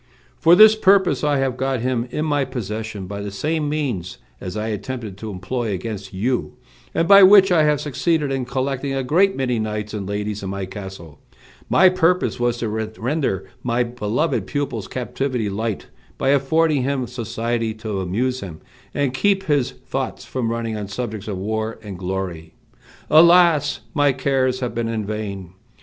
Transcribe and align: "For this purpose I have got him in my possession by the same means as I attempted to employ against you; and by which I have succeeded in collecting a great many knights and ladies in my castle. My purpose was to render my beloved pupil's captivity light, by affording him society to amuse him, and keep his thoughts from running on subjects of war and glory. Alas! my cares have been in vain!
"For 0.39 0.55
this 0.55 0.73
purpose 0.75 1.23
I 1.23 1.37
have 1.37 1.55
got 1.57 1.81
him 1.81 2.07
in 2.09 2.25
my 2.25 2.43
possession 2.43 3.05
by 3.05 3.21
the 3.21 3.29
same 3.29 3.69
means 3.69 4.17
as 4.39 4.57
I 4.57 4.69
attempted 4.69 5.15
to 5.19 5.29
employ 5.29 5.69
against 5.73 6.11
you; 6.11 6.53
and 6.95 7.07
by 7.07 7.21
which 7.21 7.51
I 7.51 7.65
have 7.65 7.79
succeeded 7.81 8.31
in 8.31 8.45
collecting 8.45 8.95
a 8.95 9.03
great 9.03 9.35
many 9.35 9.59
knights 9.59 9.93
and 9.93 10.09
ladies 10.09 10.41
in 10.41 10.49
my 10.49 10.65
castle. 10.65 11.19
My 11.69 11.87
purpose 11.87 12.39
was 12.39 12.57
to 12.57 12.69
render 12.97 13.45
my 13.61 13.83
beloved 13.83 14.47
pupil's 14.47 14.87
captivity 14.87 15.51
light, 15.51 15.85
by 16.17 16.29
affording 16.29 16.81
him 16.81 17.05
society 17.05 17.75
to 17.75 17.99
amuse 18.01 18.39
him, 18.39 18.59
and 18.95 19.13
keep 19.13 19.43
his 19.43 19.69
thoughts 19.69 20.25
from 20.25 20.49
running 20.49 20.75
on 20.75 20.87
subjects 20.87 21.27
of 21.27 21.37
war 21.37 21.77
and 21.83 21.99
glory. 21.99 22.55
Alas! 23.11 23.81
my 23.93 24.13
cares 24.13 24.61
have 24.61 24.73
been 24.73 24.87
in 24.87 25.05
vain! 25.05 25.53